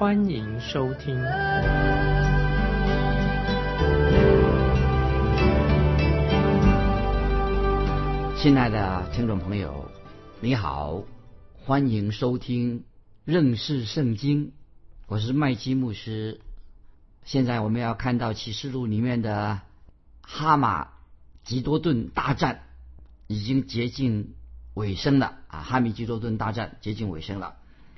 [0.00, 1.14] 欢迎收听。
[8.34, 9.90] 亲爱的听众朋友，
[10.40, 11.02] 你好，
[11.66, 12.84] 欢迎收听
[13.26, 14.52] 认识圣经。
[15.06, 16.40] 我是麦基牧师。
[17.24, 19.60] 现在我们要看到启示录里面的
[20.22, 20.88] 哈马。
[21.44, 22.62] 吉多顿大战
[23.26, 24.32] 已经接近
[24.72, 25.58] 尾声了啊！
[25.60, 27.56] 哈米吉多顿大战接近尾声了，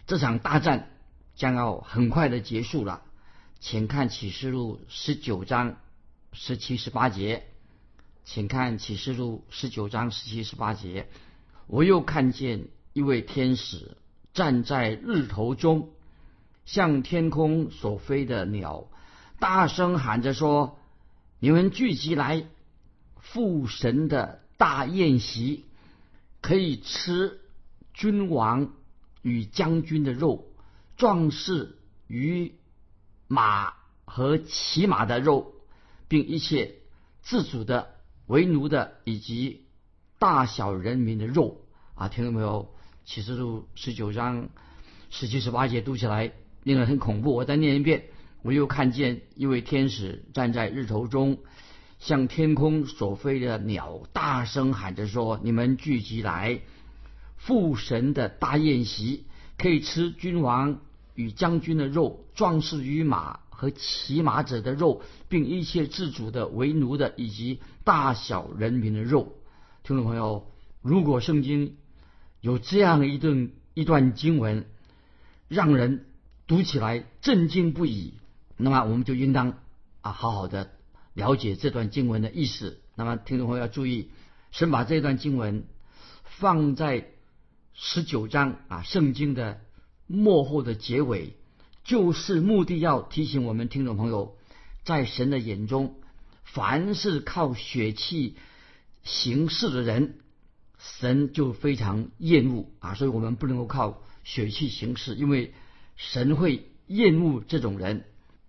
[0.09, 0.89] 这场大战
[1.35, 3.03] 将要很快的结束了。
[3.61, 5.77] 请看启示录十九章
[6.33, 7.45] 十七十八节，
[8.25, 11.09] 请看启示录十九章十七十八节。
[11.69, 13.97] 我又看见一位天使
[14.35, 15.91] 站在日头中，
[16.65, 18.89] 向天空所飞的鸟
[19.39, 20.79] 大声喊着说
[21.39, 22.45] ：“你们聚集来！”
[23.17, 25.65] 父神的大宴席，
[26.41, 27.41] 可以吃
[27.95, 28.73] 君王
[29.23, 30.45] 与将军的肉，
[31.03, 32.55] 壮士与
[33.27, 33.73] 马
[34.05, 35.53] 和骑马的肉，
[36.07, 36.77] 并一切
[37.23, 37.97] 自主的、
[38.29, 39.67] 为奴的以及
[40.21, 41.61] 大小人民的肉。
[41.97, 42.73] 啊，听到没有？
[43.05, 44.49] 启示录十九章
[45.11, 47.35] 十七、十八节读起来令人很恐怖。
[47.35, 48.05] 我再念一遍。
[48.43, 51.39] 我又看见一位天使站在日头中。
[51.99, 56.61] 向天空所飞的鸟大声喊着说：“你们聚集来，
[57.39, 59.27] 父神的大宴席，
[59.59, 60.81] 可以吃君王
[61.15, 69.35] 与将军的肉，壮士与马和骑马者的肉，并一切自主的、为奴的以及大小人民的肉。”
[69.85, 70.51] 听众朋友，
[70.81, 71.77] 如果圣经
[72.41, 74.67] 有这样一段一段经文，
[75.49, 76.07] 让人
[76.47, 78.15] 读起来震惊不已，
[78.57, 79.55] 那么我们就应当
[80.01, 80.71] 啊，好好的。
[81.15, 84.11] 了解这段经文的意思，那么听众朋友要注意，
[84.51, 85.65] 神把这段经文
[86.25, 87.11] 放在
[87.75, 89.61] 十九章啊圣经的
[90.07, 91.37] 末后的结尾，
[91.85, 94.37] 就是目的要提醒我们听众朋友，
[94.85, 95.97] 在神的眼中，
[96.45, 98.37] 凡是靠血气
[99.03, 100.17] 行事的人，
[100.79, 102.67] 神就非常厌恶。
[102.81, 105.55] 啊，所以我们不能够靠血气行事，因为
[105.97, 108.05] 神会厌恶这种人，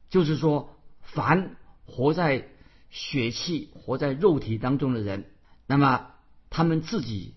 [0.09, 1.56] 就是说，凡
[1.86, 2.50] 活在
[2.90, 5.25] 血气活在肉体当中的人，
[5.66, 6.12] 那么
[6.50, 7.34] 他们自己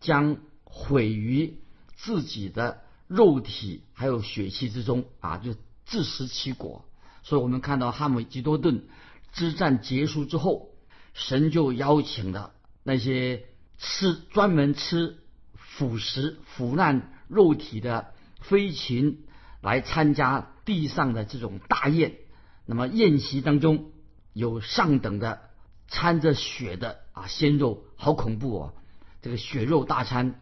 [0.00, 1.58] 将毁于
[1.96, 6.84] 自己的肉体还有血气之中啊，就自食其果。
[7.24, 8.84] 所以我们看到哈姆吉多顿
[9.32, 10.70] 之战结束之后，
[11.12, 12.52] 神就邀请了
[12.84, 13.46] 那些
[13.78, 15.18] 吃专门吃
[15.54, 19.26] 腐食腐烂肉体的飞禽
[19.60, 22.18] 来参加地上的这种大宴。
[22.66, 23.90] 那么宴席当中。
[24.34, 25.40] 有上等的
[25.88, 28.74] 掺着血的啊鲜肉，好恐怖哦！
[29.20, 30.40] 这个血肉大餐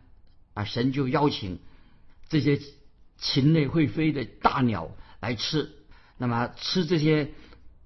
[0.52, 1.60] 啊，神就邀请
[2.28, 2.60] 这些
[3.16, 5.72] 禽类会飞的大鸟来吃。
[6.18, 7.32] 那么吃这些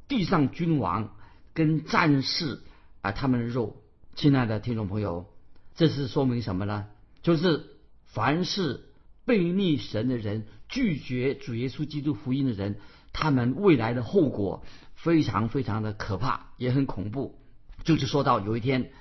[0.08, 1.16] 地上君王
[1.54, 2.62] 跟战士
[3.00, 3.82] 啊他们的肉，
[4.14, 5.26] 亲爱的听众朋友，
[5.74, 6.86] 这是说明什么呢？
[7.22, 7.66] 就是
[8.04, 8.88] 凡是
[9.24, 12.78] 背逆神的人，拒绝主耶稣基督福音的人，
[13.12, 14.64] 他们未来的后果。
[14.94, 17.38] 非常非常的可怕，也很恐怖。
[17.84, 18.92] 就是说到有一天，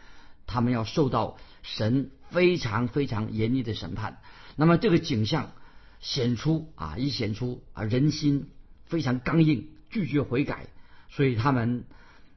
[0.48, 4.22] 他们要受到神非常非常严厉的审判。
[4.60, 5.54] 那么这个景象
[6.02, 8.50] 显出啊，一显出啊人心
[8.84, 10.68] 非常刚硬，拒绝悔改，
[11.10, 11.86] 所以他们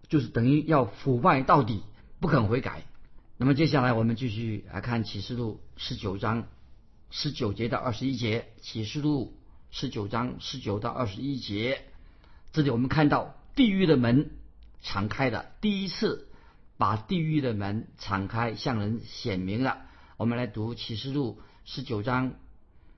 [0.09, 1.83] 就是等于要腐败到底，
[2.21, 2.85] 不肯悔改。
[3.37, 6.47] 那么接下来我们继续来看启示录十九章
[7.11, 8.47] 十九节到二十一节。
[8.61, 9.37] 启示录
[9.73, 11.83] 十九章十九到二十一节，
[12.53, 13.37] 这里我们看到。
[13.55, 14.31] 地狱的门
[14.81, 16.29] 敞开的，第一次
[16.79, 19.83] 把地狱的门敞开，向人显明了。
[20.17, 22.35] 我们来读启示录十九章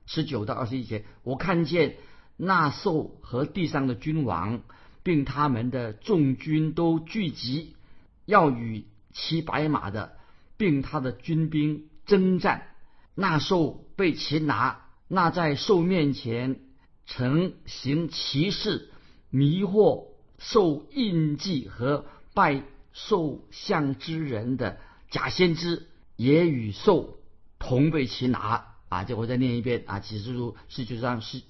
[0.07, 1.05] 十九到二十一节。
[1.23, 1.97] 我看见
[2.37, 4.63] 那兽和地上的君王，
[5.03, 7.75] 并他们的众军都聚集，
[8.25, 10.17] 要与骑白马的，
[10.57, 12.69] 并他的军兵征战。
[13.15, 16.61] 那兽被擒拿，那在兽面前
[17.07, 18.91] 曾行骑士，
[19.31, 20.07] 迷惑。
[20.37, 24.79] 受印记和拜受像之人的
[25.09, 25.87] 假先知
[26.17, 27.17] 也与兽
[27.65, 29.05] 同被擒拿啊！
[29.05, 31.41] 这我再念一遍啊，启示录十九章十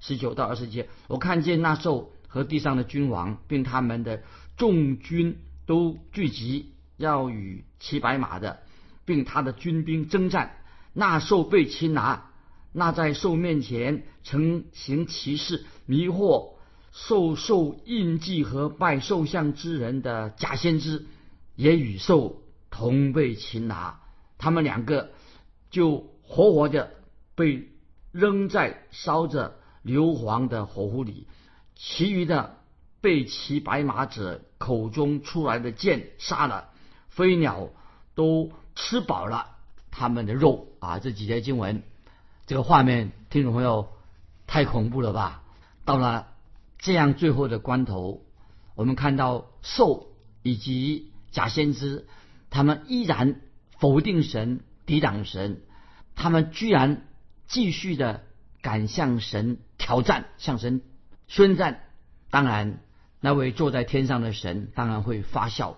[0.00, 4.22] 十九到二十节，我看见那兽和地上的君王，并他们的
[4.56, 8.60] 众军都聚集，要与骑白马的，
[9.04, 10.56] 并他的军兵征战。
[10.94, 12.30] 那兽被擒拿，
[12.72, 16.54] 那在兽面前成行奇事，迷惑
[16.92, 21.06] 兽兽印记和拜兽像之人的假先知，
[21.56, 24.00] 也与兽同被擒拿。
[24.38, 25.10] 他们两个
[25.70, 26.90] 就活活的
[27.34, 27.68] 被
[28.12, 31.26] 扔在烧着硫磺的火湖里，
[31.74, 32.56] 其余的
[33.00, 36.70] 被骑白马者口中出来的箭杀了，
[37.08, 37.68] 飞鸟
[38.14, 39.56] 都吃饱了。
[39.90, 41.82] 他们的肉啊，这几节经文，
[42.46, 43.88] 这个画面，听众朋友
[44.46, 45.42] 太恐怖了吧？
[45.84, 46.28] 到了
[46.78, 48.22] 这样最后的关头，
[48.74, 50.08] 我们看到兽
[50.42, 52.06] 以及假先知，
[52.50, 53.40] 他们依然
[53.78, 55.60] 否定神、抵挡神，
[56.16, 57.06] 他们居然
[57.46, 58.24] 继续的
[58.62, 60.80] 敢向神挑战、向神
[61.26, 61.82] 宣战。
[62.30, 62.80] 当然，
[63.20, 65.76] 那位坐在天上的神当然会发笑，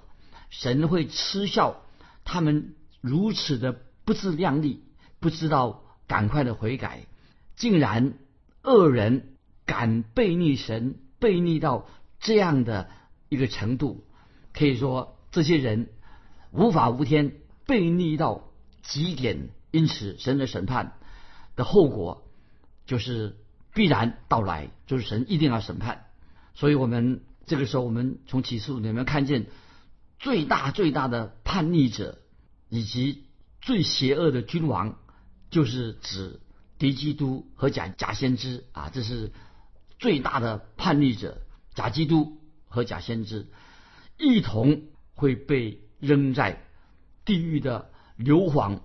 [0.49, 1.83] 神会嗤笑
[2.25, 3.77] 他们如此的。
[4.03, 4.83] 不自量力，
[5.21, 7.07] 不知道赶快的悔改，
[7.55, 8.15] 竟然
[8.63, 9.37] 恶人
[9.67, 11.87] 敢背逆神，背逆到
[12.19, 12.89] 这样的
[13.29, 14.05] 一个程度，
[14.53, 15.91] 可以说这些人
[16.51, 17.35] 无法无天，
[17.67, 18.50] 背逆到
[18.91, 19.49] 极点。
[19.71, 20.99] 因此，神的审判
[21.57, 22.29] 的后果
[22.85, 23.39] 就是
[23.73, 26.07] 必然到来，就是神一定要审判。
[26.55, 29.47] 所以，我们这个时候，我们从启示录里面看见
[30.19, 32.19] 最大最大的叛逆者
[32.69, 33.25] 以及。
[33.63, 34.97] 最邪恶的君王，
[35.51, 36.41] 就是指
[36.79, 38.89] 敌基督和假假先知啊！
[38.89, 39.33] 这是
[39.99, 41.43] 最大的叛逆者，
[41.75, 42.39] 假基督
[42.69, 43.49] 和假先知
[44.17, 44.85] 一同
[45.15, 46.65] 会被扔在
[47.27, 47.90] 地狱的
[48.23, 48.81] 硫磺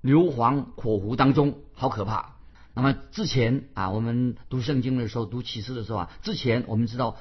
[0.00, 2.34] 硫磺火湖当中，好可怕！
[2.74, 7.16] 那么之前啊，我们读圣经的时候，读启示的时候啊，之前我们知道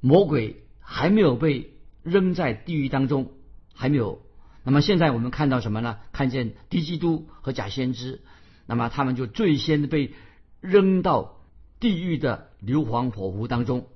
[0.00, 1.74] 魔鬼还没有被
[2.04, 3.32] 扔在地狱当中，
[3.74, 4.22] 还没有。
[4.62, 5.98] 那么现在我们看到什么呢？
[6.12, 8.20] 看见低基督和假先知，
[8.66, 10.14] 那么他们就最先被
[10.60, 11.40] 扔到
[11.80, 13.88] 地狱的硫磺火湖当中。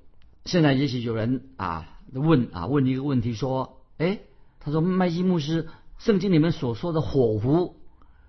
[0.44, 4.18] 现在也许有人啊问啊问一个问题说：哎，
[4.58, 7.76] 他说麦基牧师，圣经里面所说的火湖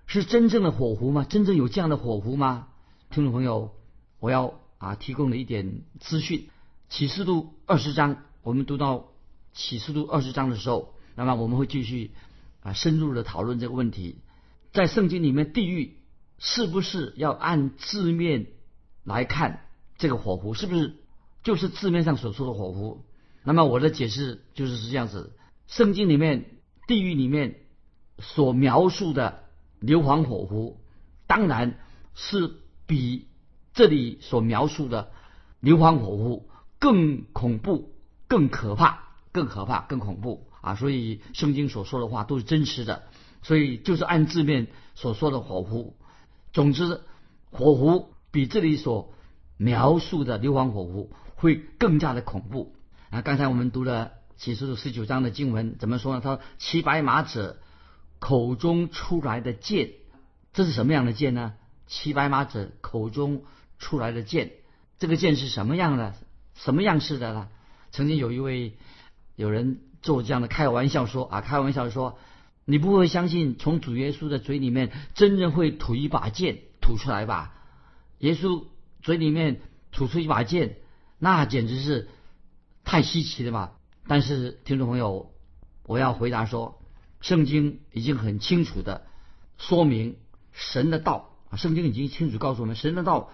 [0.06, 1.24] 是真正的火湖吗？
[1.28, 2.68] 真正有这样的火湖吗？
[3.10, 3.72] 听众朋友，
[4.20, 6.48] 我要啊提供了一点资讯。
[6.88, 9.08] 启示录二十章，我们读到
[9.52, 12.12] 启示录二十章的时候，那么我们会继续。
[12.60, 14.16] 啊，深入的讨论这个问题，
[14.72, 15.98] 在圣经里面，地狱
[16.40, 18.48] 是不是要按字面
[19.04, 19.60] 来看？
[19.98, 20.96] 这个火湖是不是
[21.44, 23.04] 就是字面上所说的火湖？
[23.44, 25.36] 那么我的解释就是是这样子：
[25.68, 26.55] 圣经里面
[26.86, 27.56] 地狱里面
[28.18, 29.44] 所描述的
[29.80, 30.80] 硫磺火湖，
[31.26, 31.78] 当然
[32.14, 32.54] 是
[32.86, 33.28] 比
[33.74, 35.10] 这里所描述的
[35.60, 36.48] 硫磺火湖
[36.78, 37.94] 更恐怖、
[38.28, 39.00] 更可怕、
[39.32, 40.46] 更可怕、更恐怖。
[40.60, 43.04] 啊，所以圣经所说的话都是真实的，
[43.42, 44.66] 所以就是按字面
[44.96, 45.96] 所说的火湖。
[46.52, 47.02] 总之，
[47.52, 49.12] 火湖比这里所
[49.56, 52.74] 描述的硫磺火湖会更加的恐怖。
[53.10, 56.20] 啊，刚才我们读了启示录十九章的经文，怎么说呢？
[56.20, 57.58] 他说：“骑白马者
[58.18, 59.92] 口中出来的剑，
[60.52, 61.54] 这是什么样的剑呢？
[61.86, 63.44] 骑白马者口中
[63.78, 64.52] 出来的剑，
[64.98, 66.14] 这个剑是什么样的？
[66.54, 67.48] 什么样式的呢？
[67.92, 68.76] 曾经有一位
[69.34, 72.16] 有人。”做这样的开玩笑说啊，开玩笑说，
[72.64, 77.52] 你不会相信从主耶稣的嘴里面真正会吐一把剑吐出来吧？
[78.18, 78.66] 耶稣
[79.02, 80.76] 嘴里面吐出一把剑，
[81.18, 82.08] 那简直是
[82.84, 83.72] 太稀奇了吧？
[84.08, 85.32] 但是听众朋友，
[85.84, 86.80] 我要回答说，
[87.20, 89.04] 圣经已经很清楚的
[89.58, 90.16] 说明
[90.52, 93.30] 神的道啊，圣经已经清楚告诉我们，神的道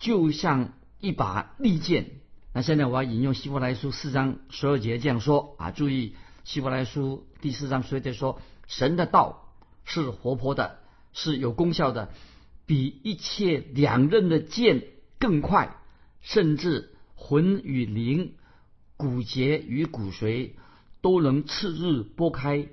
[0.00, 2.10] 就像一把利剑。
[2.52, 6.14] 那现在我要引用希伯来书四章十二节这样说啊，注意
[6.44, 9.52] 希伯来书第四章十二节说，神的道
[9.84, 10.78] 是活泼的，
[11.12, 12.10] 是有功效的，
[12.64, 14.84] 比一切两刃的剑
[15.18, 15.76] 更快，
[16.22, 18.34] 甚至魂与灵、
[18.96, 20.50] 骨节与骨髓
[21.00, 22.68] 都能次日拨开，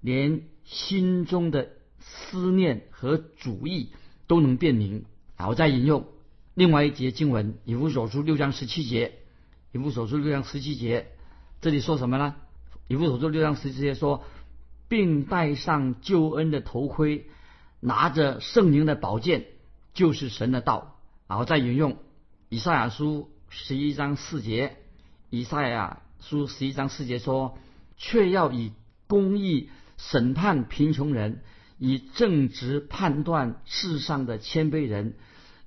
[0.00, 3.90] 连心中的思念和主意
[4.26, 5.04] 都能辨明。
[5.36, 6.06] 啊，我再引用
[6.54, 9.18] 另外一节经文，以弗所书六章十七节。
[9.72, 11.08] 以弗所书六章十七节，
[11.60, 12.36] 这里说什么呢？
[12.86, 14.22] 以弗所书六章十七节说，
[14.88, 17.26] 并戴上救恩的头盔，
[17.80, 19.46] 拿着圣灵的宝剑，
[19.92, 21.00] 就是神的道。
[21.26, 21.96] 然后再引用
[22.48, 24.76] 以赛亚书十一章四节，
[25.34, 27.58] 以赛亚书十一章四节说，
[27.96, 28.72] 却要以
[29.08, 31.42] 公义审判贫穷人，
[31.78, 35.16] 以正直判断世上的谦卑人，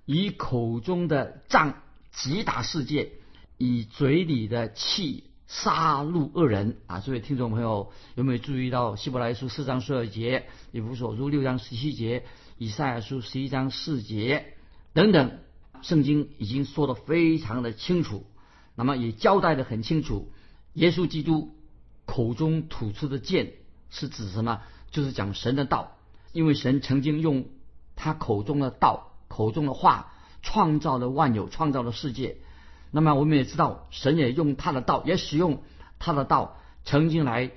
[0.06, 1.82] 以口中的杖
[2.12, 3.12] 击打世界。
[3.60, 7.00] 以嘴里的气杀戮恶人啊！
[7.00, 12.24] 所以听众朋友有没有注意到希伯来书四章十二节，以弗所书六章十七节，
[12.60, 14.54] 以赛亚书十一章四节
[14.94, 15.40] 等等，
[15.82, 18.28] 圣经已经说的非常的清楚，
[18.78, 20.32] 那么也交代的很清楚，
[20.74, 21.56] 耶稣基督
[22.06, 23.54] 口中吐出的剑
[23.90, 24.62] 是指什么？
[24.92, 25.98] 就是讲神的道，
[26.32, 27.50] 因为神曾经用
[27.96, 32.38] 他口中的道、口中的话创造了万有，创造了世界。
[32.92, 35.64] 那么我们也知道，神也用他的道，也使用
[35.98, 37.52] 他的道，曾经来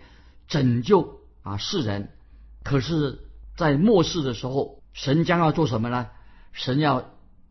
[0.49, 2.11] 拯救啊世人。
[2.65, 3.21] 可是，
[3.57, 6.09] 在末世的时候，神将要做什么呢？
[6.53, 7.11] 神要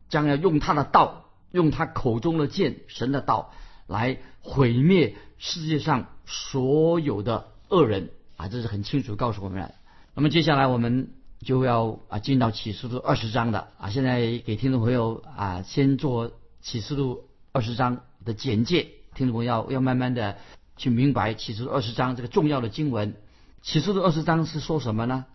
[0.09, 3.51] 将要用他的道，用他口中的剑，神的道，
[3.87, 8.47] 来毁灭世界上所有的恶人啊！
[8.47, 9.73] 这是很清楚告诉我们。
[10.13, 17.25] 那么接下来我们就要啊进到启示录二十章的啊，现在给听众朋友啊先做启示录。
[17.51, 20.37] 二十章的简介，听众朋友要要慢慢的
[20.77, 23.15] 去明白启示录二十章这个重要的经文。
[23.63, 25.25] 启示录二十章是说什么呢？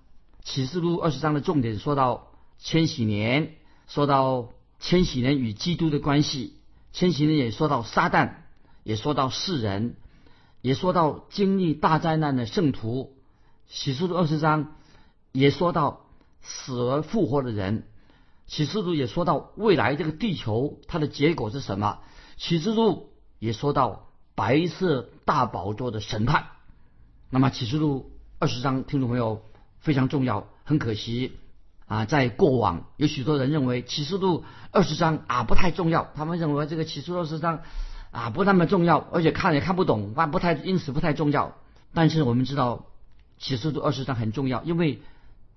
[0.44, 2.28] 启示录二十章的重点说到
[2.58, 3.56] 千禧年，
[3.88, 4.50] 说到
[4.80, 6.58] 千禧年与基督的关系，
[6.92, 8.34] 千禧年也说到撒旦，
[8.82, 9.96] 也说到世人，
[10.60, 13.16] 也说到经历大灾难的圣徒。
[13.66, 14.76] 启示录二十章
[15.32, 16.04] 也说到
[16.42, 17.88] 死而复活的人。
[18.46, 22.00] 启示录也说到未来这个地球它的结果是什么？
[22.36, 26.48] 启示录也说到白色大宝座的审判。
[27.30, 29.42] 那么启示录二十章，听众朋友
[29.78, 30.46] 非常重要。
[30.64, 31.32] 很可惜
[31.86, 37.62] 啊，在过往有许多人认为启示录二十章啊不太重要，他们认为这个启示录二十章
[38.10, 41.56] 啊不那么重要，而且看也看不懂，啊不太因此不太重要。
[41.92, 42.86] 但是我们知道
[43.38, 45.02] 启示录二十章很重要，因为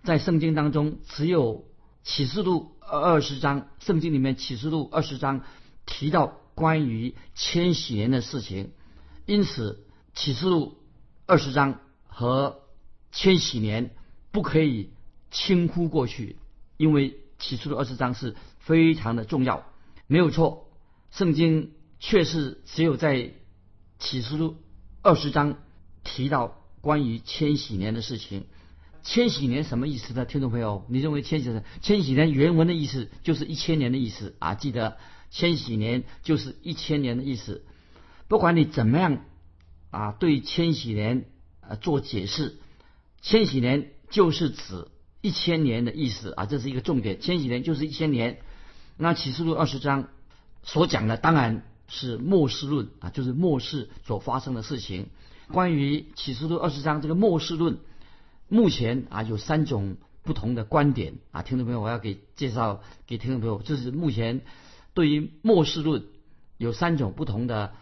[0.03, 1.65] 在圣经当中只有
[2.03, 2.73] 启示录。
[2.89, 5.41] 二十章圣经里面启示录二十章
[5.85, 8.71] 提到关于千禧年的事情，
[9.25, 10.77] 因此启示录
[11.25, 12.61] 二十章和
[13.11, 13.91] 千禧年
[14.31, 14.93] 不可以
[15.31, 16.37] 轻忽过去，
[16.77, 19.65] 因为起初的二十章是非常的重要，
[20.07, 20.69] 没有错。
[21.11, 23.33] 圣经确实只有在
[23.99, 24.55] 起初的
[25.01, 25.57] 二十章
[26.03, 28.45] 提到关于千禧年的事情。
[29.03, 30.25] 千禧年什么意思呢？
[30.25, 31.63] 听众朋友，你认为千禧年？
[31.81, 34.53] 千禧年原文的意思就是一千年的意思啊！
[34.55, 34.97] 记得
[35.29, 37.65] 千禧年就是一千年的意思。
[38.27, 39.23] 不管你怎么样
[39.91, 41.25] 啊，对千禧年
[41.61, 42.57] 啊做解释，
[43.21, 44.89] 千禧年就是指
[45.27, 47.19] 一千年的意思啊，这是一个重点。
[47.19, 48.39] 千禧年就是一千年。
[48.95, 50.07] 那启示录二十章
[50.63, 55.07] 所讲的当然是末世论啊，就是末世所发生的事情。
[55.51, 57.79] 关于启示录二十章这个末世论。
[58.47, 64.41] 目前啊有三种不同的观点啊，听众朋友，我要给介绍给听众朋友，这是目前
[64.93, 66.05] 对于末世论
[66.57, 67.73] 有三种不同的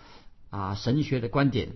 [0.50, 1.74] 啊神学的观点。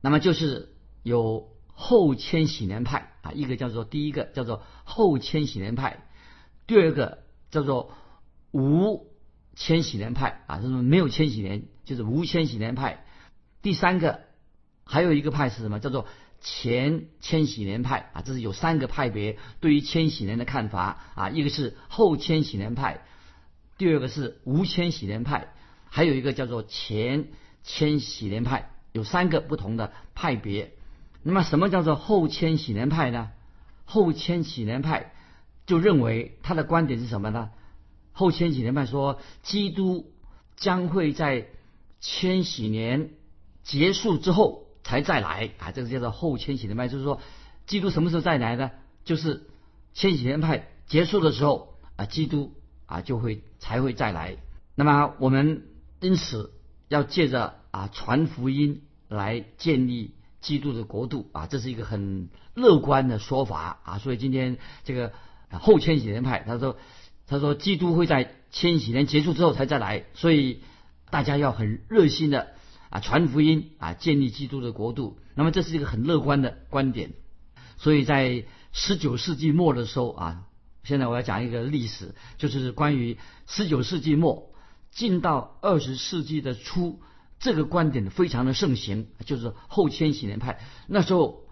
[0.00, 6.04] 那么就是有后千禧年派啊，一个叫做第一个叫做后千禧年派，
[6.68, 7.92] 第二个叫做
[8.52, 9.10] 无
[9.56, 13.04] 千禧年派啊，就是没有千禧年，就是无千禧年派。
[13.62, 14.20] 第三个
[14.84, 15.80] 还有一个派是什么？
[15.80, 16.06] 叫做。
[16.46, 23.00] 前千禧年派啊，这是有三个派别对于千禧年的看法啊，一个是后千禧年派，
[23.78, 25.54] 第二个是无千禧年派，
[25.88, 27.28] 还有一个叫做前
[27.62, 30.74] 千禧年派，有三个不同的派别。
[31.24, 33.32] 那么什么叫做后千禧年派呢？
[33.84, 35.12] 后千禧年派
[35.66, 37.50] 就认为他的观点是什么呢？
[38.12, 40.12] 后千禧年派说，基督
[40.54, 41.48] 将会在
[42.00, 43.10] 千禧年
[43.64, 44.62] 结束之后。
[44.86, 47.18] 才再来啊，这个叫做后千禧年派，就是说，
[47.66, 48.70] 基督什么时候再来呢？
[49.02, 49.48] 就是
[49.94, 52.52] 千禧年派结束的时候啊，基督
[52.84, 54.36] 啊就会才会再来。
[54.74, 55.68] 那么我们
[56.00, 56.52] 因此
[56.88, 60.12] 要借着啊传福音来建立
[60.44, 63.98] 基督的国度啊，这是一个很乐观的说法啊。
[63.98, 65.12] 所以今天这个
[65.50, 66.76] 后千禧年派他说
[67.26, 70.62] 他说基督会在千禧年结束之后才再来，所以
[71.10, 72.54] 大家要很热心的。
[72.90, 77.10] 啊，传福音啊，建立基督的国度，那么这是一个很乐观的观点。
[77.76, 80.44] 所以在十九世纪末的时候啊，
[80.84, 84.52] 现在我要讲一个历史，就是关于十九世纪末
[84.92, 87.00] 进到二十世纪的初，
[87.44, 90.60] 这个观点非常的盛行，就是后千禧年派。
[90.88, 91.44] 那时候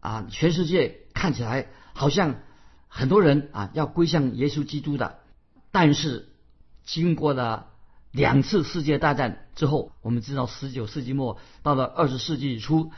[0.00, 2.40] 啊，全世界看起来好像
[2.88, 5.20] 很多人啊要归向耶稣基督的，
[5.70, 6.28] 但是
[6.84, 7.68] 经过了。
[8.12, 12.90] 两次世界大战之后，我们知道十九世纪末到了二十世纪初，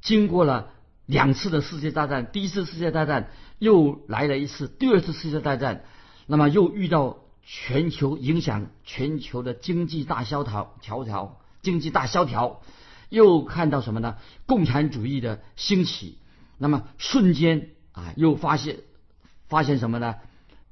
[0.00, 0.70] 经过了
[1.04, 5.84] 两次的世界大战，第一次世界大战又来了一次，第二次世界大战，
[6.26, 12.62] 那么又遇到全球影响全球的经济大萧条，条条经济大萧条，
[13.08, 14.16] 又看到什么呢？
[14.46, 16.18] 共产主义的兴起，
[16.58, 18.80] 那么瞬间啊，又发现
[19.48, 20.16] 发现什么呢？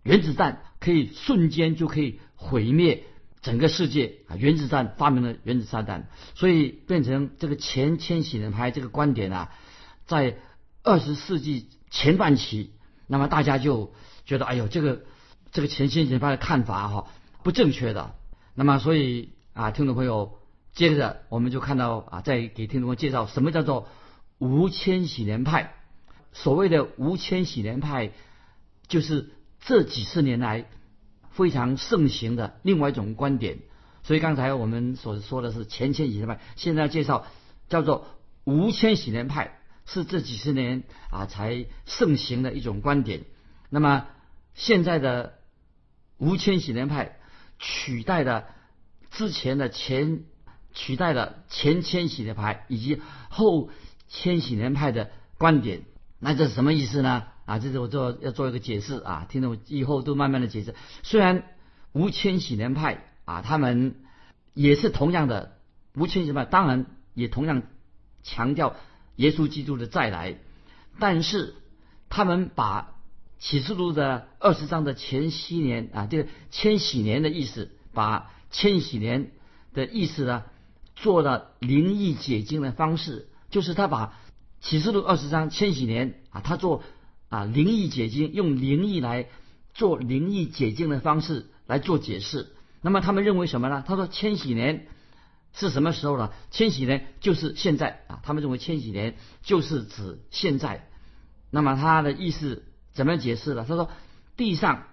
[0.02, 3.04] 原子弹可以瞬间就可以毁灭
[3.42, 4.36] 整个世界啊！
[4.36, 9.52] 原子弹发明了原子炸弹，所以变成这个前千禧年派这个观点啊，
[10.06, 10.38] 在
[10.82, 12.72] 二十世纪前半期，
[13.06, 15.02] 那么大家就觉得，哎呦，这个
[15.50, 17.06] 这个前千禧年派的看法哈
[17.42, 18.14] 不正确的。
[18.54, 20.38] 那么所以啊，听众朋友，
[20.76, 23.88] 接着我们就看到啊，再给听众朋友介绍什么叫做
[24.38, 25.74] 无千禧年派。
[26.32, 28.12] 所谓的无千禧年派，
[28.86, 29.32] 就是。
[29.58, 30.66] 这几十年来
[31.30, 33.58] 非常盛行的另外一种观点，
[34.04, 37.26] 所以刚才我们所说的是前千禧年派，现在介绍
[37.68, 38.06] 叫做
[38.44, 43.24] 无千禧年派，是这几十年啊才盛行的一种观点。
[43.70, 44.06] 那么
[44.54, 45.34] 现在的
[46.18, 47.16] 无千禧年派
[47.58, 48.44] 取代了
[49.10, 50.20] 之前的前
[50.76, 53.70] 取代了前千禧年派以及后
[54.08, 55.82] 千禧年派的观点，
[56.20, 57.24] 那这是什么意思呢？
[57.46, 60.74] 啊，这是我做要做一个解释啊，听众以后都慢慢的解释。
[61.02, 61.44] 虽然
[61.92, 63.96] 无千禧年派啊，他们
[64.52, 65.56] 也是同样的
[65.94, 67.62] 无千禧派，当然也同样
[68.22, 68.76] 强调
[69.16, 70.36] 耶稣基督的再来，
[70.98, 71.54] 但是
[72.10, 72.96] 他们把
[73.38, 79.30] 启示录的二十章的前七年啊，这个千禧年的意思，把千禧年
[79.72, 80.44] 的意思呢，
[80.96, 84.18] 做了灵异解经的方式，就是他把
[84.60, 86.82] 启示录二十章千禧年啊，他做。
[87.28, 89.26] 啊，灵异解经用灵异来
[89.74, 92.54] 做灵异解经的方式来做解释。
[92.82, 93.82] 那么他们认为什么呢？
[93.84, 94.86] 他说千禧年
[95.52, 96.30] 是什么时候呢？
[96.52, 98.20] 千禧年就是现在啊。
[98.22, 100.88] 他们认为千禧年就是指现在。
[101.50, 102.62] 那么他的意思
[102.92, 103.64] 怎么解释呢？
[103.68, 103.90] 他说
[104.36, 104.84] 地上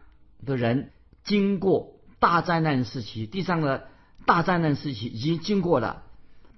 [0.44, 0.92] 的人
[1.24, 3.90] 经过大灾难时期，地上的
[4.26, 6.04] 大灾难时期已经经过了，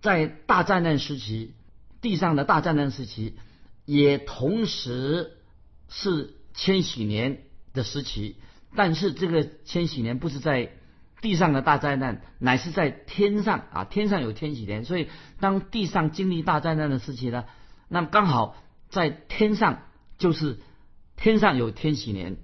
[0.02, 1.54] 在大灾难时期，
[2.02, 3.36] 地上的大灾难时期
[3.86, 5.32] 也同时。
[5.88, 8.38] 是千禧年的时期，
[8.76, 10.72] 但是这个千禧年不是在
[11.22, 14.84] 地上的大灾难，乃是在天上啊，天上有千禧年。
[14.84, 17.46] 所以当地上经历大灾难的时期呢，
[17.88, 18.56] 那么刚好
[18.90, 19.84] 在天上
[20.18, 20.60] 就是
[21.18, 22.38] 天上有千禧年。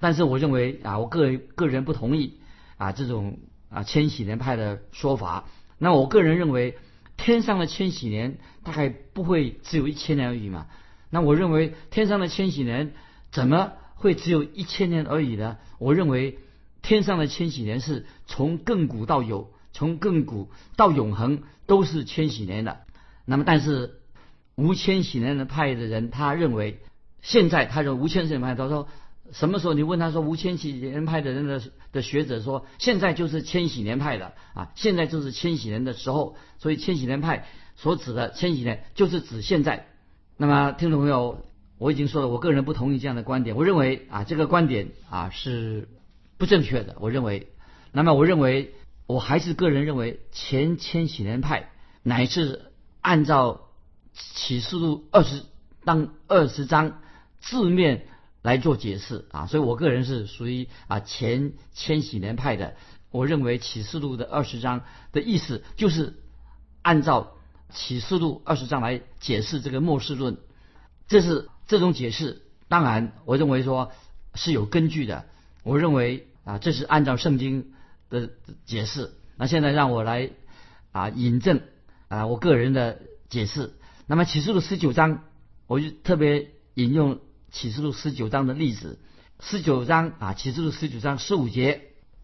[0.00, 2.40] 但是我认为啊，我个人个人不同意
[2.78, 3.38] 啊这种
[3.72, 5.44] 啊千禧年派的说法。
[5.78, 6.78] 那我个人认为，
[7.16, 10.66] 天上的千禧年大概不会只有一千年而已嘛。
[11.10, 12.92] 那我认为天上的千禧年
[13.30, 15.58] 怎么会只有一千年而已呢？
[15.78, 16.38] 我认为
[16.82, 22.80] 天上的千禧年是从亘古到有，从亘古到永恒都是千禧年的。
[23.24, 24.00] 那么，但是
[24.54, 26.80] 无千禧年的派的人，他认为
[27.20, 28.88] 现在他认为无千禧年派，他说
[29.32, 39.88] 什么时候你问他说无千禧年派的人的的学者说现在就是千禧年派的啊，现在就是千禧年的时候，所以千禧年派所指的千禧年就是指现在。
[40.36, 41.44] 那么，听众朋友，
[41.78, 43.54] 我已经说了，我个人不同意这样的观点。
[43.54, 45.88] 我认为啊，这个观点啊是
[46.36, 46.96] 不正确的。
[47.00, 47.48] 我认为，
[47.92, 48.74] 那么我认为，
[49.06, 51.70] 我还是个人认为，前千禧年派
[52.02, 53.68] 乃是按照
[54.14, 55.44] 启示录二十
[55.84, 57.00] 当二十章
[57.40, 58.06] 字面
[58.42, 62.74] 来做解释啊，所以我个人是属于啊前千禧年派的。
[63.10, 66.18] 我认为启示录的二十章的意思就是
[66.82, 67.34] 按照。
[67.74, 70.36] 启示录二十章来解释这个末世论，
[71.08, 72.42] 这是这种解释。
[72.68, 73.92] 当然，我认为说
[74.34, 75.24] 是有根据的。
[75.62, 77.72] 我认为啊，这是按照圣经
[78.10, 78.28] 的
[78.66, 79.14] 解释。
[79.38, 80.32] 那现在让我来
[80.90, 81.62] 啊引证
[82.08, 83.00] 啊我个人的
[83.30, 83.72] 解释。
[84.06, 85.24] 那么启示录十九章，
[85.66, 87.20] 我就特别引用
[87.52, 88.98] 启示录十九章的例子。
[89.38, 91.82] 十九章啊，启示录十九章十五节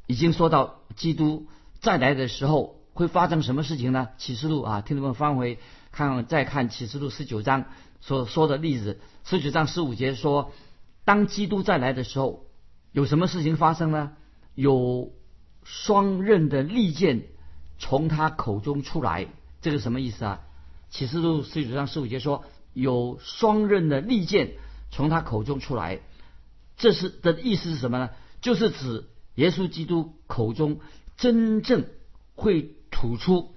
[0.09, 1.47] 已经说到基督
[1.81, 2.77] 再来的时候。
[2.95, 4.09] 会发生什么事情呢？
[4.19, 5.61] 启示录啊，听众们翻回
[5.93, 7.67] 看，再看启示录十九章
[8.01, 8.99] 所说的例子。
[9.23, 10.51] 十九章十五节说，
[11.05, 12.47] 当基督再来的时候，
[12.91, 14.15] 有什么事情发生呢？
[14.57, 15.13] 有
[15.63, 17.27] 双刃的利剑
[17.79, 19.29] 从他口中出来，
[19.63, 20.41] 这个什么意思啊？
[20.91, 24.55] 启示录十九章十五节说，有双刃的利剑
[24.91, 26.01] 从他口中出来，
[26.77, 28.11] 这是的意思是什么呢？
[28.41, 30.81] 就是指耶稣基督口中
[31.17, 31.87] 真正
[32.35, 32.75] 会。
[32.91, 33.55] 吐出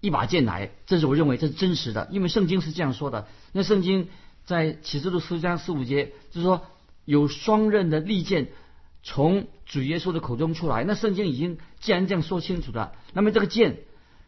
[0.00, 3.28] 一把剑来，这是我认为这是真实的，因为圣经是这样说的。
[3.52, 4.08] 那圣经
[4.44, 6.62] 在启示录十章十五节就是说
[7.04, 8.48] 有双刃的利剑
[9.04, 10.82] 从主耶稣的口中出来。
[10.82, 13.80] 那圣经已经既然这样说清楚了，那么这个剑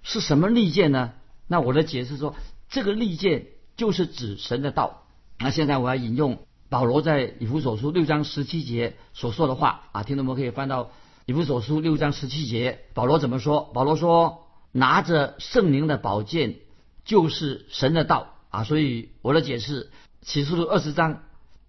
[0.04, 1.14] 是什么利剑呢？
[1.48, 2.37] 那我的解释说，
[2.68, 5.04] 这个利剑就是指神的道。
[5.44, 6.38] 那现在我要引用
[6.70, 10.90] 保罗在以弗所书六章十七节所说的话啊，听众们可以翻到
[11.26, 13.70] 以弗所书六章十七节，保罗怎么说？
[13.74, 14.46] 保罗说。
[14.72, 16.57] 拿着圣灵的宝剑，
[17.04, 18.64] 就是神的道啊。
[18.64, 19.90] 所以我的解释，
[20.22, 21.22] 启示录二十章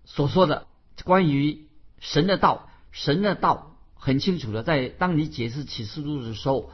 [0.05, 0.67] 所说的
[1.03, 1.67] 关于
[1.99, 6.71] 神的道，神的道很清楚的，在当你解释启示录的时候，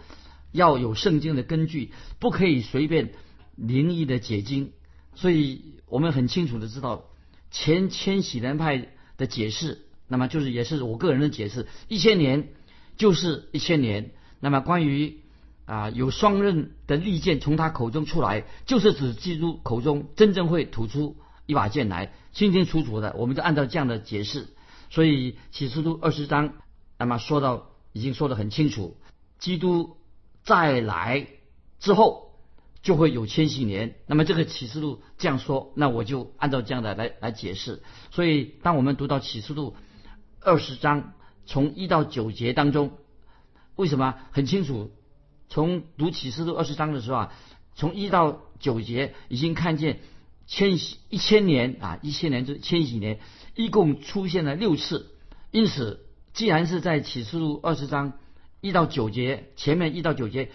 [0.51, 3.11] 要有圣经的根据，不可以随便
[3.55, 4.71] 灵异的解经。
[5.21, 7.05] 所以我们很清楚的知道
[7.51, 12.49] 前千禧年派的解释，那么就是也是我个人的解释，一千年
[12.97, 14.13] 就是一千年。
[14.39, 15.19] 那么关于
[15.65, 24.47] 啊有双刃的利剑从他口中出来，就是指基督口中真正会吐出一把剑来，清清楚楚的，我们就按照这样的解释。
[24.89, 26.55] 所以启示录二十章，
[26.97, 28.97] 那么说到已经说得很清楚，
[29.37, 29.97] 基督
[30.43, 31.27] 再来
[31.79, 32.30] 之后。
[32.81, 33.95] 就会有千禧年。
[34.07, 37.83] 那么这个启示录这样说，那我就按照这样的来来解释。
[38.09, 39.75] 所以当我们读到启示录
[40.39, 41.13] 二十章
[41.45, 42.93] 从一到九节当中，
[43.75, 44.91] 为什么很清楚？
[45.47, 47.33] 从读启示录二十章的时候啊，
[47.75, 49.99] 从一到九节已经看见
[50.47, 53.19] 千禧一千年啊，一千年就千禧年，
[53.55, 55.11] 一共出现了六次。
[55.51, 58.13] 因此，既然是在启示录二十章
[58.59, 60.49] 一到九节前面一到九节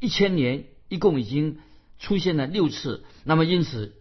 [0.00, 0.64] 一千年。
[0.92, 1.56] 一共已经
[1.98, 3.94] 出现了六次，那么因此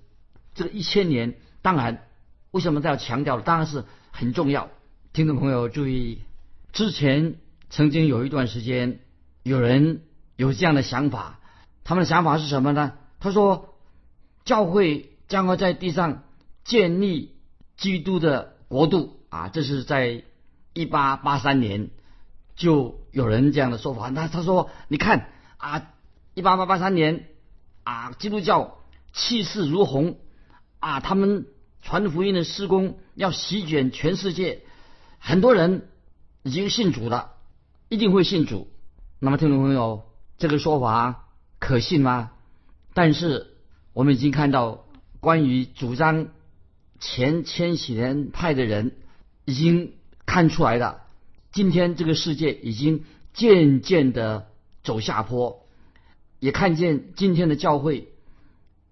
[0.53, 2.09] 这个一千年，当然
[2.51, 3.39] 为什么要强调？
[3.39, 4.69] 当然是很重要。
[5.13, 6.19] 听众朋友注意，
[6.73, 7.37] 之前
[7.69, 8.99] 曾经有一段时间，
[9.41, 10.01] 有人
[10.35, 11.39] 有这样的想法，
[11.85, 12.91] 他们的想法是什么呢？
[13.21, 13.73] 他说，
[14.43, 16.23] 教会将会在地上
[16.65, 17.37] 建立
[17.77, 20.25] 基督的国度啊，这是在
[20.73, 21.89] 一八八三年
[22.57, 24.09] 就有人这样的说法。
[24.09, 25.87] 那他说，你看啊。
[26.33, 27.27] 一八八八三年，
[27.83, 28.77] 啊，基督教
[29.11, 30.17] 气势如虹，
[30.79, 31.45] 啊，他们
[31.81, 34.61] 传福音的施工要席卷全世界，
[35.19, 35.89] 很多人
[36.43, 37.33] 已经信主了，
[37.89, 38.69] 一定会信主。
[39.19, 40.03] 那么，听众朋友，
[40.37, 41.27] 这个说法
[41.59, 42.31] 可信吗？
[42.93, 43.57] 但是
[43.93, 44.85] 我们已经看到，
[45.19, 46.27] 关于主张
[46.99, 48.95] 前千禧年派的人
[49.43, 51.01] 已经看出来了，
[51.51, 54.47] 今天这个世界已经渐渐的
[54.81, 55.67] 走下坡。
[56.41, 58.07] 也看见今天的教会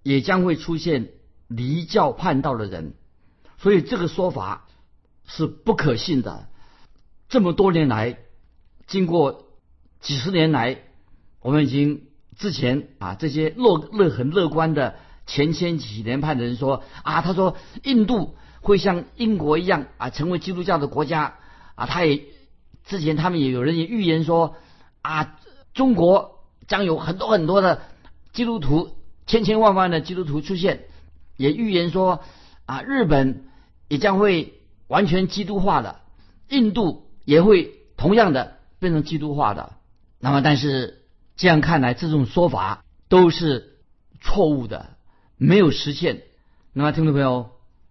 [0.04, 1.10] 也将会出现
[1.48, 2.94] 离教叛道的人，
[3.58, 4.68] 所以这个说法
[5.26, 6.48] 是不可信的。
[7.28, 8.20] 这么多年来，
[8.86, 9.48] 经过
[10.00, 10.84] 几十年来，
[11.42, 12.04] 我们已经
[12.38, 21.40] 之前啊这些乐乐很乐观的前千几年派的人说啊，他说印度会像英国一样啊成为基督教的国家
[21.74, 22.26] 啊，他也
[22.86, 24.56] 之前他们也有人也预言说
[25.02, 25.36] 啊
[25.74, 26.38] 中国。
[26.70, 27.82] 将有很多很多的
[28.32, 30.86] 基督徒，千千万万的基督徒出现，
[31.36, 32.22] 也预言说
[32.66, 33.46] 啊，日本
[33.88, 34.54] 也将会
[34.88, 36.00] 完全基督化的，
[36.48, 39.74] 印度也会同样的变成基督化的。
[40.20, 41.02] 那么，但是
[41.36, 43.80] 这样看来，这种说法都是
[44.22, 44.92] 错误的，
[45.38, 46.22] 没有实现。
[46.72, 47.50] 那么，听众朋友，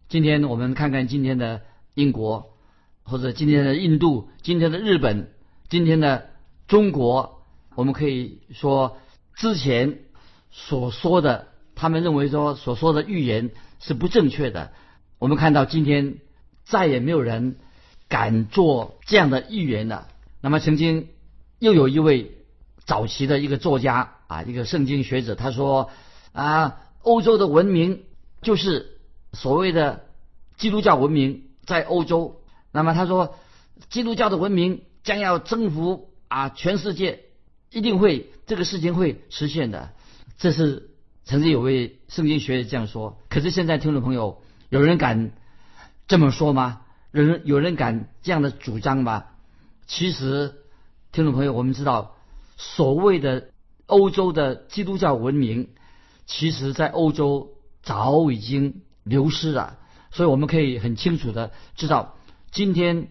[0.08, 1.62] 今天我们看看今天的
[1.94, 2.54] 英国，
[3.02, 5.32] 或者今天的印度，今天的日本，
[5.68, 6.30] 今天的
[6.68, 7.37] 中国。
[7.78, 8.98] 我们可以说，
[9.36, 10.00] 之前
[10.50, 14.72] 所说的，他们认为说所说的预言是不正确的。
[15.20, 16.18] 我们看到今天
[16.64, 17.54] 再也没有人
[18.08, 20.08] 敢做这样的预言了。
[20.40, 21.06] 那么，曾经
[21.60, 22.32] 又有一位
[22.84, 25.90] 早期的一个作家啊，一个圣经学者，他说
[26.32, 28.02] 啊，欧洲的文明
[28.42, 28.98] 就是
[29.34, 30.04] 所谓的
[30.56, 32.40] 基督教文明在欧洲。
[32.72, 33.36] 那么他说，
[33.88, 37.26] 基督教的文明将要征服啊全世界。
[37.78, 39.90] 一定会这个事情会实现的，
[40.36, 40.90] 这是
[41.24, 43.20] 曾经有位圣经学者这样说。
[43.28, 45.30] 可是现在听众朋友，有人敢
[46.08, 46.80] 这么说吗？
[47.12, 49.26] 有人有人敢这样的主张吗？
[49.86, 50.56] 其实，
[51.12, 52.16] 听众朋友，我们知道，
[52.56, 53.50] 所谓的
[53.86, 55.68] 欧洲的基督教文明，
[56.26, 57.50] 其实在欧洲
[57.82, 59.78] 早已经流失了。
[60.10, 62.16] 所以我们可以很清楚的知道，
[62.50, 63.06] 今天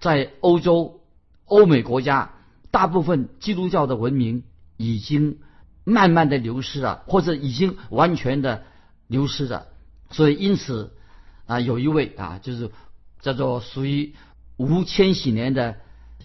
[0.00, 1.02] 在欧洲、
[1.44, 2.32] 欧美国家。
[2.76, 4.42] 大部分基督教的文明
[4.76, 5.38] 已经
[5.82, 8.64] 慢慢的流失了，或者已经完全的
[9.06, 9.68] 流失了。
[10.10, 10.92] 所以因此
[11.46, 12.70] 啊，有一位啊，就是
[13.22, 14.12] 叫做属于
[14.58, 15.76] 无千禧年的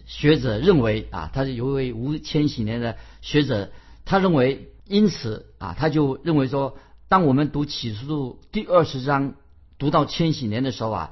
[0.05, 3.71] 学者认为啊，他是有一位无千禧年的学者，
[4.03, 9.35] 他认为因此啊，他就认为说，当我们读启示录第二十章
[9.77, 11.11] 读到千禧年的时候啊，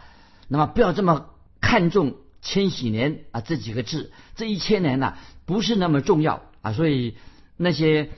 [0.49, 1.27] 那么不要这么
[1.61, 2.17] 看重。
[2.41, 6.73] 千禧年啊，这几个字，这一千年呐，不是那么重要啊。
[6.73, 7.15] 所以
[7.57, 8.09] 那些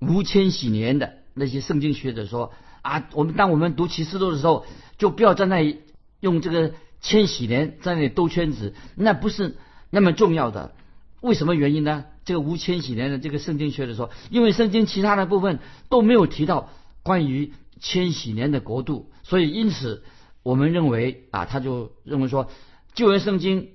[0.00, 2.52] 无千禧年的那些圣经学者说
[2.82, 4.66] 啊，我们当我们读启示录的时候，
[4.98, 5.80] 就不要在那里
[6.20, 9.56] 用这个千禧年在那里兜圈子，那不是
[9.90, 10.74] 那么重要的。
[11.20, 12.04] 为什么原因呢？
[12.24, 16.70] 这个无千禧年的这个圣经学者说，因为圣经其他的部分都没有提到
[17.02, 20.04] 关于千禧年的国度，所以因此
[20.42, 22.48] 我们认为啊，他就认为说
[22.94, 23.70] 旧约圣经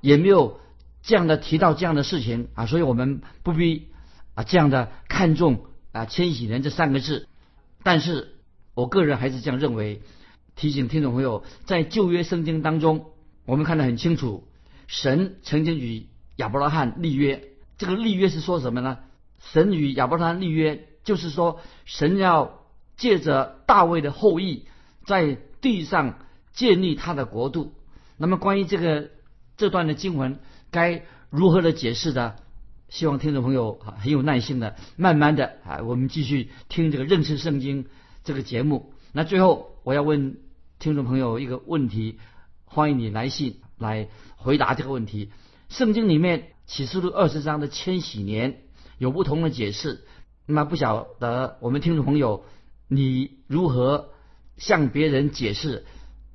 [0.00, 0.60] 也没有
[1.02, 3.88] 这样的提到这样的事情啊，所以我们不必
[4.34, 7.28] 啊这样的看重啊千禧年这三个字。
[7.82, 8.36] 但是
[8.74, 10.02] 我个人还是这样认为，
[10.54, 13.06] 提醒听众朋友，在旧约圣经当中，
[13.46, 14.46] 我们看得很清楚，
[14.86, 16.06] 神曾经与
[16.36, 18.98] 亚伯拉罕立约，这个立约是说什么呢？
[19.38, 22.60] 神与亚伯拉罕立约，就是说神要
[22.96, 24.66] 借着大卫的后裔，
[25.06, 26.18] 在地上
[26.52, 27.74] 建立他的国度。
[28.20, 29.08] 那么关于这个
[29.56, 32.34] 这段的经文该如何的解释呢？
[32.90, 37.86] 希望听众朋友啊很有耐心的，慢慢的啊，我们继续听这个认识圣经
[38.22, 38.92] 这个节目。
[39.12, 40.36] 那最后我要问
[40.78, 42.18] 听众朋友一个问题，
[42.66, 45.30] 欢迎你来信来回答这个问题。
[45.70, 48.58] 圣经里面启示录二十章的千禧年
[48.98, 50.04] 有不同的解释，
[50.44, 52.44] 那么不晓得我们听众朋友
[52.86, 54.10] 你如何
[54.58, 55.86] 向别人解释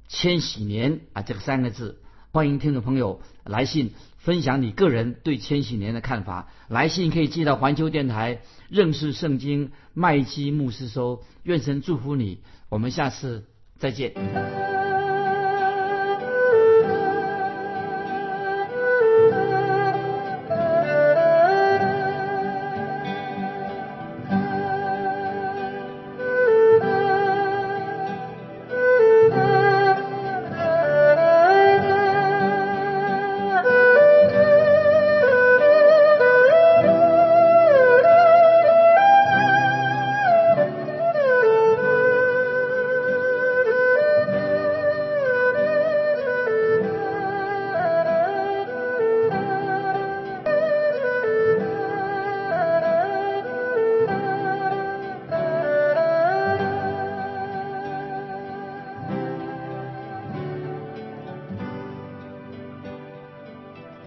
[0.07, 2.01] 千禧年啊这个三个字？
[2.31, 6.49] 欢迎听众朋友来信分享你个人对千禧年的看法。
[6.67, 11.23] 来信可以寄到环球电台认识圣经麦基牧师收。
[11.43, 12.39] 愿神祝福你，
[12.69, 13.45] 我们下次
[13.77, 14.74] 再见。